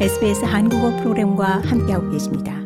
[0.00, 2.60] SBS 한국어 프로그램과 함께하고 계십니다.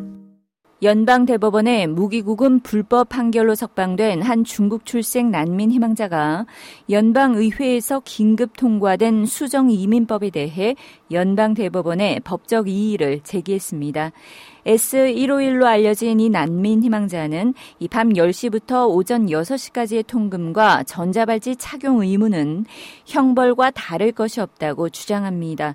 [0.80, 6.46] 연방대법원의 무기구금 불법 판결로 석방된 한 중국 출생 난민 희망자가
[6.88, 10.76] 연방의회에서 긴급 통과된 수정 이민법에 대해
[11.10, 14.12] 연방대법원에 법적 이의를 제기했습니다.
[14.64, 22.64] S151로 알려진 이 난민 희망자는 이 밤 10시부터 오전 6시까지의 통금과 전자발찌 착용 의무는
[23.04, 25.74] 형벌과 다를 것이 없다고 주장합니다.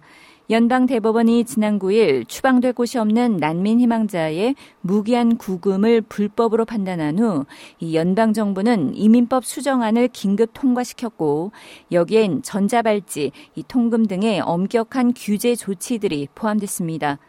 [0.50, 7.46] 연방 대법원이 지난 9일 추방될 곳이 없는 난민 희망자의 무기한 구금을 불법으로 판단한 후
[7.80, 11.52] 이 연방 정부는 이민법 수정안을 긴급 통과시켰고
[11.92, 17.20] 여기엔 전자발찌, 이 통금 등의 엄격한 규제 조치들이 포함됐습니다.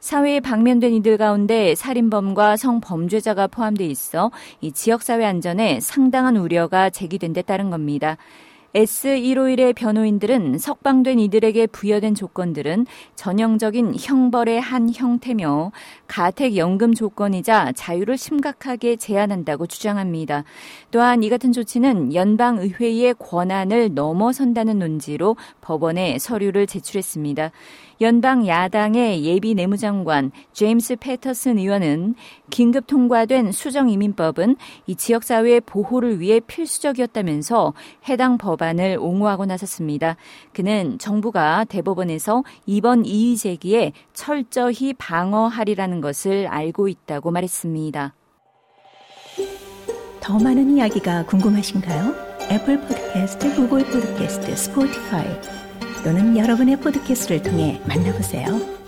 [0.00, 4.30] 사회에 방면된 이들 가운데 살인범과 성범죄자가 포함돼 있어
[4.60, 8.16] 이 지역사회 안전에 상당한 우려가 제기된 데 따른 겁니다.
[8.74, 15.70] S151의 변호인들은 석방된 이들에게 부여된 조건들은 전형적인 형벌의 한 형태며
[16.08, 20.42] 가택연금 조건이자 자유를 심각하게 제한한다고 주장합니다.
[20.90, 27.52] 또한 이 같은 조치는 연방의회의 권한을 넘어선다는 논지로 법원에 서류를 제출했습니다.
[28.00, 32.16] 연방 야당의 예비 내무장관 제임스 패터슨 의원은
[32.50, 37.72] 긴급 통과된 수정 이민법은 이 지역 사회의 보호를 위해 필수적이었다면서
[38.08, 40.16] 해당 법안을 옹호하고 나섰습니다.
[40.52, 48.14] 그는 정부가 대법원에서 이번 이의 제기에 철저히 방어하리라는 것을 알고 있다고 말했습니다.
[50.20, 52.14] 더 많은 이야기가 궁금하신가요?
[52.50, 55.26] 애플 포드캐스트, 구글 포드캐스트, 스포티파이
[56.02, 58.83] 또는 여러분의 포드캐스트를 통해 만나보세요.